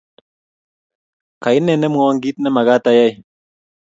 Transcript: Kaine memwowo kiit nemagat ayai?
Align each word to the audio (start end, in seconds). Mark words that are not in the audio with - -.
Kaine 1.41 1.73
memwowo 1.79 2.13
kiit 2.21 2.37
nemagat 2.39 2.85
ayai? 2.91 3.11